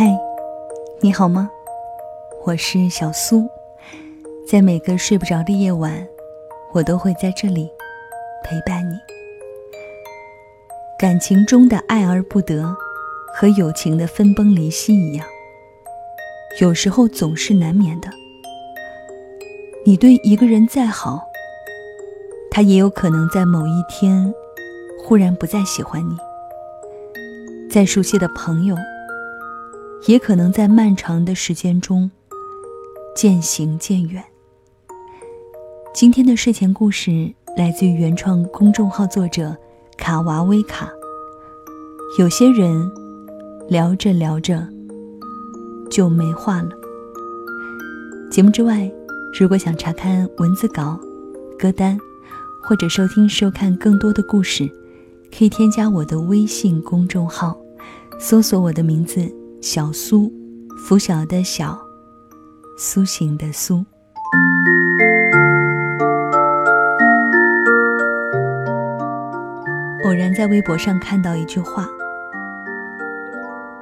[0.00, 0.16] 嗨，
[1.00, 1.50] 你好吗？
[2.44, 3.48] 我是小苏，
[4.48, 6.06] 在每个睡不着的夜晚，
[6.72, 7.68] 我都会在这里
[8.44, 8.94] 陪伴你。
[11.00, 12.76] 感情中的爱而不得，
[13.34, 15.26] 和友情的分崩离析一样，
[16.60, 18.08] 有时候总是难免的。
[19.84, 21.26] 你对一个人再好，
[22.52, 24.32] 他也有可能在某一天
[25.02, 26.16] 忽然不再喜欢你。
[27.68, 28.76] 再熟悉的朋友。
[30.06, 32.10] 也可能在漫长的时间中
[33.14, 34.24] 渐行渐远。
[35.94, 39.56] 今天的睡前故事来自于原创公众号作者
[39.96, 40.88] 卡娃威卡。
[42.18, 42.90] 有些人
[43.68, 44.66] 聊着聊着
[45.90, 46.70] 就没话了。
[48.30, 48.90] 节目之外，
[49.38, 50.98] 如果想查看文字稿、
[51.58, 51.98] 歌单，
[52.62, 54.70] 或者收听收看更多的故事，
[55.36, 57.58] 可以添加我的微信公众号，
[58.18, 59.30] 搜索我的名字。
[59.60, 60.32] 小苏，
[60.86, 61.76] 拂晓的小，
[62.78, 63.84] 苏醒的苏。
[70.04, 71.88] 偶然在微博上看到一句话：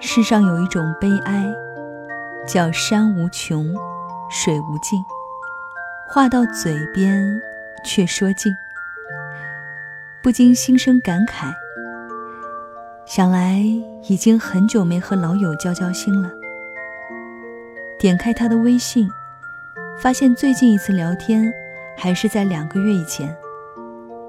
[0.00, 1.44] 世上有一种悲哀，
[2.46, 3.74] 叫山无穷，
[4.30, 5.04] 水无尽，
[6.08, 7.38] 话到嘴边
[7.84, 8.56] 却说尽，
[10.22, 11.52] 不禁心生感慨。
[13.08, 13.62] 想来
[14.06, 16.30] 已经很久没和老友交交心了。
[17.98, 19.08] 点开他的微信，
[19.98, 21.50] 发现最近一次聊天
[21.96, 23.34] 还是在两个月以前。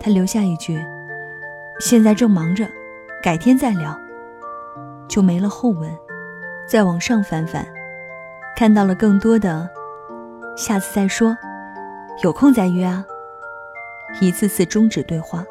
[0.00, 0.84] 他留下一句
[1.78, 2.68] ：“现在正忙着，
[3.22, 3.96] 改天再聊。”
[5.06, 5.88] 就没了后文。
[6.66, 7.64] 再往上翻翻，
[8.56, 9.70] 看到了更多的
[10.56, 11.36] “下次再说
[12.24, 13.04] ”，“有空再约啊”，
[14.20, 15.44] 一次次终止对话，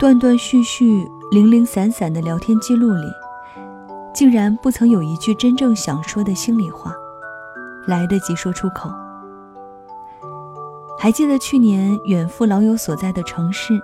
[0.00, 1.06] 断断续续。
[1.34, 3.12] 零零散散的聊天记录里，
[4.14, 6.94] 竟然不曾有一句真正想说的心里话，
[7.88, 8.88] 来得及说出口。
[10.96, 13.74] 还记得去年远赴老友所在的城市，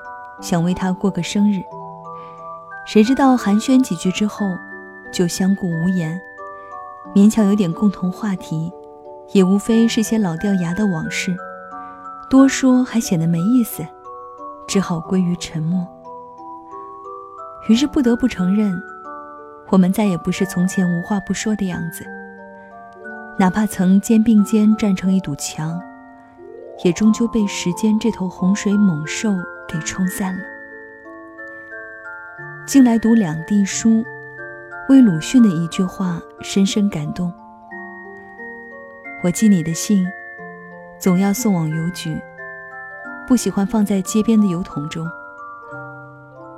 [0.41, 1.61] 想为他过个生日，
[2.87, 4.47] 谁知道寒暄几句之后，
[5.13, 6.21] 就相顾无言，
[7.17, 8.73] 勉强有点共同话题，
[9.33, 11.37] 也无非是些老掉牙的往事，
[12.31, 13.85] 多说还显得没意思，
[14.69, 15.85] 只好归于沉默。
[17.69, 18.83] 于是不得不承认，
[19.69, 22.05] 我们再也不是从前无话不说的样子。
[23.39, 25.81] 哪怕曾肩并肩站成一堵墙，
[26.85, 29.37] 也终究被时间这头洪水猛兽
[29.69, 30.43] 给冲散了。
[32.67, 34.05] 近来读两地书，
[34.89, 37.33] 为鲁迅的一句话深深感动
[39.23, 40.07] ：“我寄你的信，
[40.99, 42.21] 总要送往邮局，
[43.27, 45.07] 不喜欢放在街边的邮筒中。”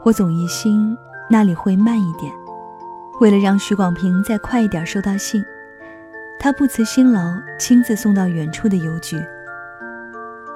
[0.04, 0.98] 我总疑心
[1.30, 2.32] 那里会慢一点，
[3.20, 5.44] 为了让许广平再快一点收到信，
[6.40, 7.20] 他不辞辛劳
[7.56, 9.16] 亲自送到远处的邮局。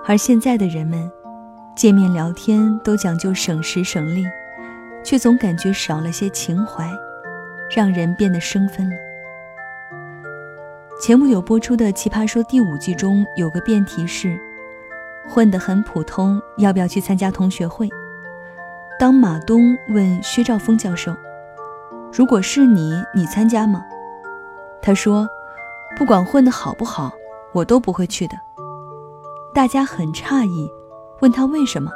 [0.04, 1.08] 而现在的人们，
[1.76, 4.26] 见面聊天都讲究省时省力，
[5.04, 6.90] 却总感觉少了些情怀，
[7.70, 8.96] 让人变得生分了。
[11.00, 14.36] 前不久播出的《奇葩说》第五季中有个辩题是：
[15.28, 17.88] 混得很普通，要不要去参加同学会？
[18.98, 21.14] 当马东问薛兆丰教授
[22.10, 23.84] ：“如果是你，你参加吗？”
[24.80, 25.28] 他说
[25.96, 27.12] ：“不管混得好不好，
[27.52, 28.34] 我都不会去的。”
[29.52, 30.70] 大家很诧异，
[31.20, 31.90] 问他为什么。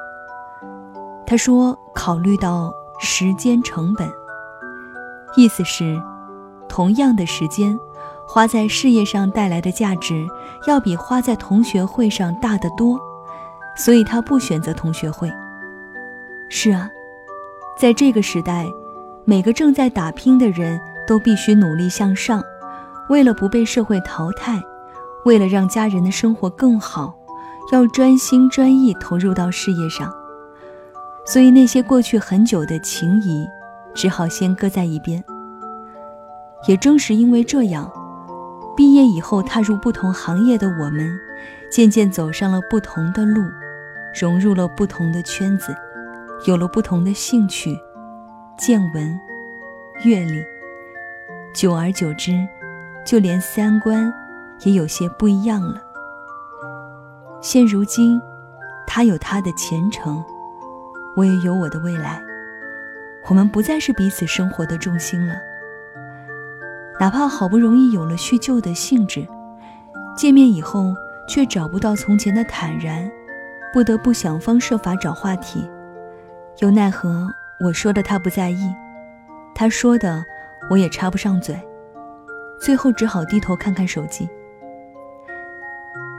[1.27, 4.06] 他说：“考虑到时间成本。”
[5.37, 5.99] 意思是，
[6.69, 7.78] 同样的时间，
[8.27, 10.27] 花在事业上带来的价值，
[10.66, 13.00] 要比花在同学会上大得多，
[13.75, 15.33] 所以他不选择同学会。
[16.53, 16.91] 是啊，
[17.78, 18.66] 在这个时代，
[19.25, 22.43] 每个正在打拼的人都必须努力向上，
[23.09, 24.60] 为了不被社会淘汰，
[25.25, 27.15] 为了让家人的生活更好，
[27.71, 30.12] 要专心专意投入到事业上。
[31.25, 33.47] 所以那些过去很久的情谊，
[33.94, 35.22] 只好先搁在一边。
[36.66, 37.89] 也正是因为这样，
[38.77, 41.16] 毕业以后踏入不同行业的我们，
[41.71, 43.41] 渐渐走上了不同的路，
[44.21, 45.72] 融入了不同的圈子。
[46.47, 47.78] 有了不同的兴趣、
[48.57, 49.21] 见闻、
[50.04, 50.42] 阅历，
[51.53, 52.33] 久而久之，
[53.04, 54.13] 就连三观
[54.60, 55.83] 也有些不一样了。
[57.42, 58.19] 现如今，
[58.87, 60.25] 他有他的前程，
[61.15, 62.22] 我也有我的未来，
[63.28, 65.34] 我们不再是彼此生活的重心了。
[66.98, 69.27] 哪怕好不容易有了叙旧的兴致，
[70.16, 70.95] 见面以后
[71.28, 73.10] 却找不到从前的坦然，
[73.75, 75.71] 不得不想方设法找话题。
[76.60, 77.27] 又奈何
[77.59, 78.71] 我说的他不在意，
[79.54, 80.22] 他说的
[80.68, 81.59] 我也插不上嘴，
[82.60, 84.28] 最后只好低头看看手机。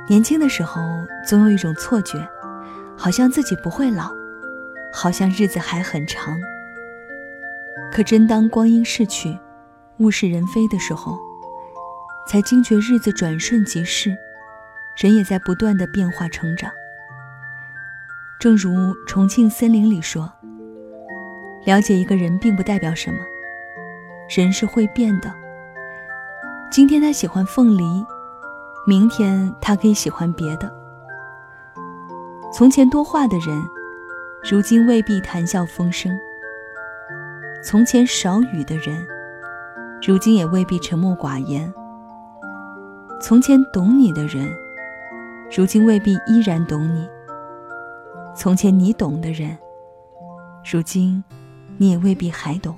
[0.09, 0.81] 年轻的时候，
[1.27, 2.17] 总有一种错觉，
[2.97, 4.09] 好像自己不会老，
[4.91, 6.35] 好像日子还很长。
[7.91, 9.37] 可真当光阴逝去，
[9.99, 11.19] 物是人非的时候，
[12.27, 14.17] 才惊觉日子转瞬即逝，
[14.97, 16.71] 人也在不断的变化成长。
[18.41, 18.71] 正如
[19.05, 20.27] 《重庆森林》里说
[21.63, 23.19] ：“了解一个人并不代表什么，
[24.35, 25.31] 人是会变的。
[26.71, 28.03] 今天他喜欢凤梨。”
[28.87, 30.73] 明天他可以喜欢别的。
[32.51, 33.61] 从前多话的人，
[34.49, 36.11] 如今未必谈笑风生；
[37.63, 39.05] 从前少语的人，
[40.01, 41.71] 如今也未必沉默寡言；
[43.21, 44.51] 从前懂你的人，
[45.55, 47.07] 如今未必依然懂你；
[48.35, 49.57] 从前你懂的人，
[50.71, 51.23] 如今
[51.77, 52.75] 你也未必还懂。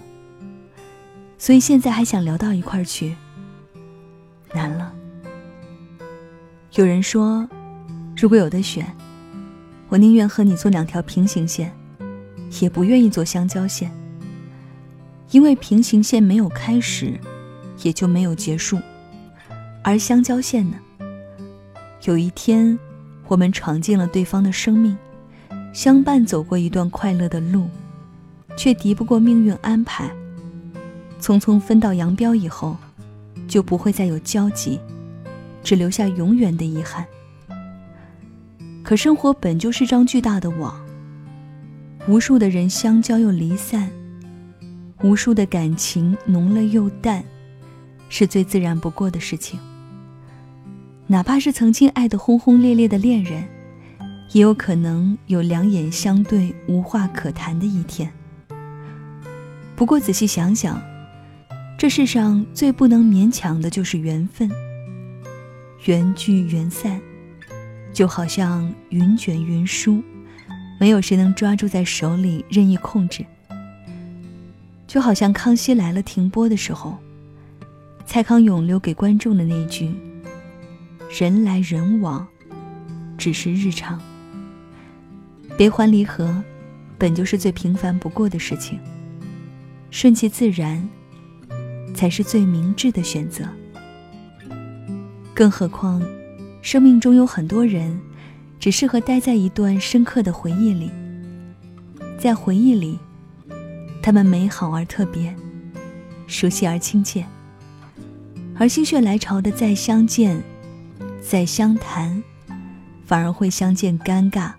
[1.38, 3.16] 所以现在还想聊到一块儿去，
[4.54, 4.94] 难了。
[6.76, 7.48] 有人说，
[8.16, 8.86] 如果有的选，
[9.90, 11.72] 我宁愿和你做两条平行线，
[12.62, 13.92] 也不愿意做相交线。
[15.32, 17.20] 因为平行线没有开始，
[17.84, 18.78] 也就没有结束；
[19.84, 20.78] 而相交线呢，
[22.06, 22.78] 有一天，
[23.28, 24.98] 我们闯进了对方的生命，
[25.74, 27.68] 相伴走过一段快乐的路，
[28.56, 30.10] 却敌不过命运安排。
[31.20, 32.78] 匆匆分道扬镳以后，
[33.48, 34.80] 就不会再有交集。
[35.64, 37.06] 只留下永远的遗憾。
[38.84, 40.78] 可生活本就是张巨大的网，
[42.06, 43.90] 无数的人相交又离散，
[45.04, 47.24] 无数的感情浓了又淡，
[48.10, 49.58] 是最自然不过的事情。
[51.08, 53.48] 哪怕是曾经爱得轰轰烈烈的恋人，
[54.34, 58.12] 也有可能有两眼相对无话可谈的一天。
[59.76, 60.82] 不过仔细想想，
[61.78, 64.50] 这世上最不能勉强的就是缘分。
[65.86, 67.00] 缘聚缘散，
[67.94, 70.02] 就好像云卷云舒，
[70.80, 73.24] 没有谁能抓住在手里任意控制。
[74.88, 76.98] 就好像《康熙来了》停播的时候，
[78.06, 79.94] 蔡康永留给观众的那句
[81.20, 82.26] ：“人来人往，
[83.16, 84.02] 只是日常。
[85.58, 86.44] 悲欢离合，
[86.98, 88.80] 本就是最平凡不过的事情。
[89.92, 90.88] 顺其自然，
[91.94, 93.46] 才是最明智的选择。”
[95.36, 96.02] 更何况，
[96.62, 98.00] 生命中有很多人，
[98.60, 100.92] 只适合待在一段深刻的回忆里。
[102.18, 102.98] 在回忆里，
[104.02, 105.36] 他们美好而特别，
[106.26, 107.26] 熟悉而亲切。
[108.58, 110.42] 而心血来潮的再相见、
[111.22, 112.24] 再相谈，
[113.06, 114.54] 反而会相见尴尬，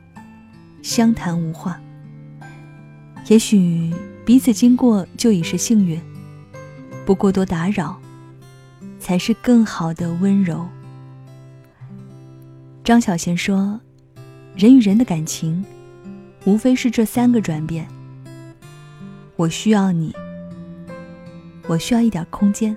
[0.85, 1.81] 相谈无话。
[3.27, 3.93] 也许
[4.25, 6.01] 彼此经过就已是幸运，
[7.05, 7.99] 不过多打扰。
[9.05, 10.67] 才是更好的温柔。
[12.83, 13.79] 张小娴说
[14.57, 15.63] ：“人与人的感情，
[16.47, 17.87] 无非是这三个转变。
[19.37, 20.17] 我需要你，
[21.67, 22.75] 我需要一点空间，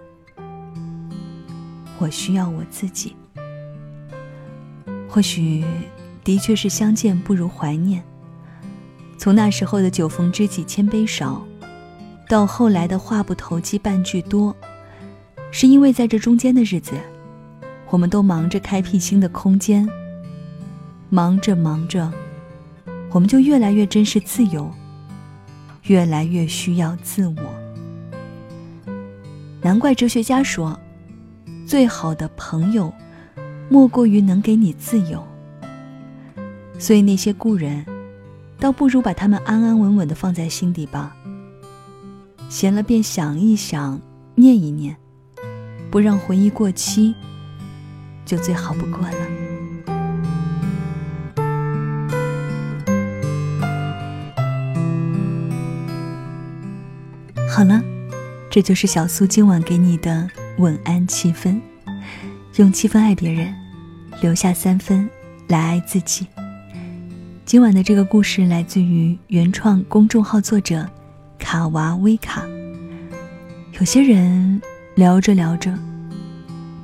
[1.97, 3.15] 我需要我自己。
[5.07, 5.63] 或许，
[6.27, 8.03] 的确是相见不如怀念。
[9.17, 11.41] 从那时候的酒逢知己千杯少，
[12.27, 14.53] 到后来的话不投机半句多。”
[15.51, 16.95] 是因为在这中间的日子，
[17.89, 19.87] 我们都忙着开辟新的空间。
[21.09, 22.11] 忙着忙着，
[23.11, 24.69] 我们就越来越珍视自由，
[25.83, 28.93] 越来越需要自我。
[29.61, 30.77] 难怪哲学家说，
[31.65, 32.93] 最好的朋友，
[33.69, 35.25] 莫过于能给你自由。
[36.79, 37.85] 所以那些故人，
[38.59, 41.15] 倒不如把他们安安稳稳的放在心底吧。
[42.49, 43.99] 闲了便想一想，
[44.35, 44.95] 念一念。
[45.89, 47.15] 不让回忆过期，
[48.25, 49.17] 就最好不过了。
[57.49, 57.81] 好了，
[58.51, 61.59] 这就是小苏今晚给你的晚安七分，
[62.57, 63.55] 用七分爱别人，
[64.21, 65.09] 留下三分
[65.47, 66.27] 来爱自己。
[67.47, 70.85] 今晚的这个故事来自于原创公众号作者
[71.39, 72.45] 卡娃威卡。
[73.79, 74.61] 有些人。
[74.95, 75.71] 聊着聊着，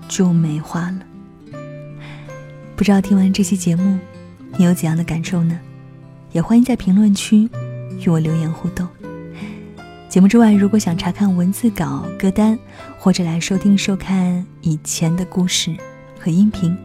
[0.08, 1.00] 就没话了。
[2.75, 3.98] 不知道听完这期节目，
[4.55, 5.60] 你有怎样的感受呢？
[6.32, 7.50] 也欢迎在评论区
[8.00, 8.88] 与我留言互动。
[10.08, 12.58] 节目之外，如果想查看文字稿、歌单，
[13.00, 15.75] 或者来收听、收看以前的故事
[16.20, 16.77] 和音频，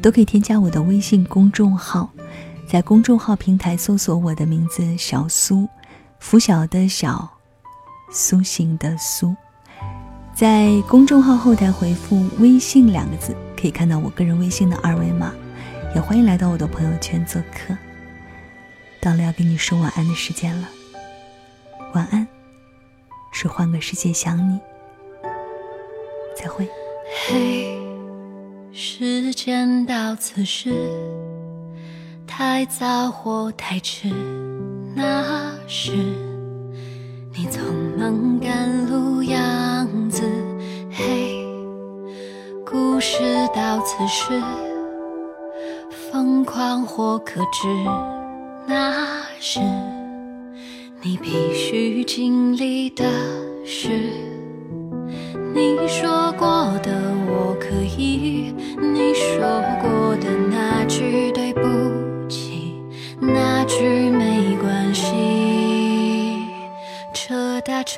[0.00, 2.08] 都可以添加我的微信公众号，
[2.70, 5.66] 在公众号平台搜索我的名字“小苏”，
[6.20, 7.26] 拂晓的小，
[8.10, 9.34] 苏醒的苏。
[10.34, 15.32] 在公众号后台回复“微信”两个字，可以看到我个人微信的二维码。
[15.94, 17.74] 也欢迎来到我的朋友圈做客。
[19.00, 20.68] 到了要跟你说晚安的时间了，
[21.94, 22.28] 晚安，
[23.32, 24.60] 是换个世界想你。
[26.36, 26.68] 再会。
[27.26, 27.80] 嘿，
[28.70, 30.70] 时间到此时，
[32.40, 34.08] 太早或太迟，
[34.94, 35.90] 那是
[37.34, 37.58] 你匆
[37.98, 40.22] 忙赶路样子。
[40.88, 41.44] 嘿，
[42.64, 43.18] 故事
[43.52, 44.40] 到此时。
[46.12, 47.66] 疯狂或克制，
[48.68, 49.58] 那是
[51.02, 53.04] 你必须经历的
[53.64, 53.88] 事。
[55.52, 56.92] 你说过的
[57.26, 59.60] 我可以，你说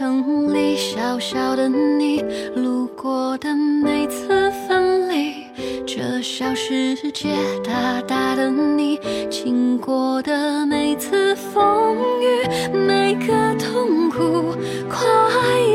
[0.01, 2.25] 城里小小的你，
[2.57, 5.45] 路过的每次分离。
[5.87, 14.55] 这小世界，大大的你，经过的每次风雨，每个痛苦、
[14.89, 15.07] 快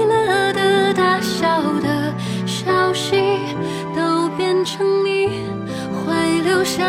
[0.09, 2.11] 乐的、大笑的
[2.47, 3.21] 消息，
[3.95, 5.27] 都变成你
[5.93, 6.83] 会留下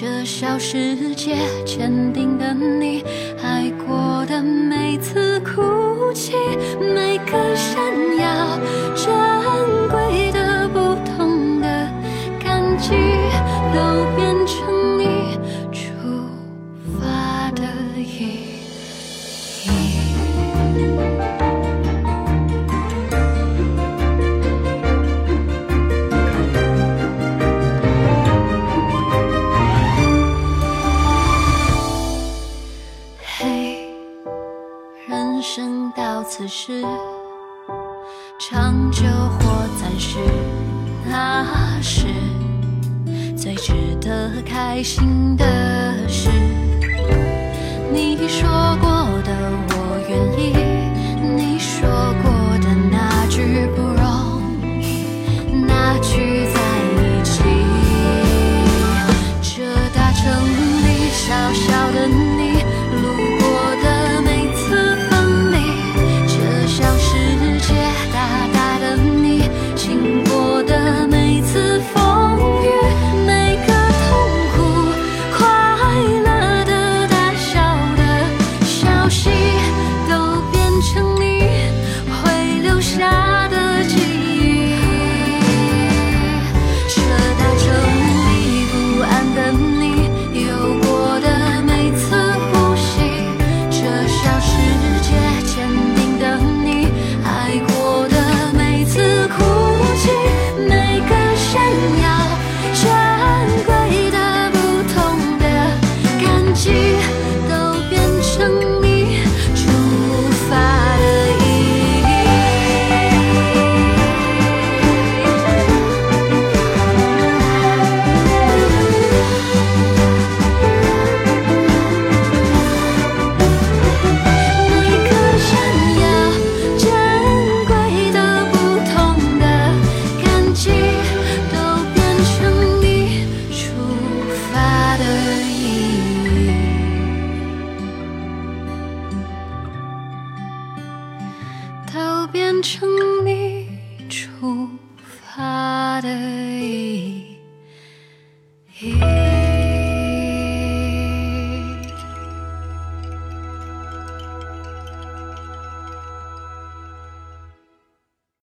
[0.00, 3.04] 这小世界，坚定的你，
[3.42, 6.32] 爱过的每次哭泣，
[6.80, 7.76] 每个闪
[8.16, 8.58] 耀
[38.90, 40.18] 就或暂时，
[41.08, 42.06] 那是
[43.36, 45.44] 最值得开心的
[46.08, 46.28] 事。
[47.92, 48.48] 你说
[48.80, 48.90] 过
[49.22, 49.32] 的，
[49.68, 49.74] 我
[50.08, 50.54] 愿意。
[51.36, 51.88] 你说
[52.22, 52.29] 过